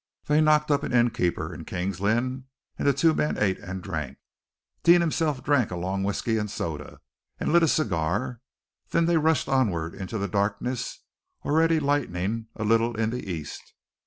[0.25, 3.83] They knocked up an inn keeper in King's Lynn, and the two men ate and
[3.83, 4.17] drank.
[4.81, 7.01] Deane himself drank a long whiskey and soda,
[7.39, 8.41] and lit a cigar.
[8.89, 11.03] Then they rushed onward into the darkness,
[11.45, 13.75] already lightening a little in the east.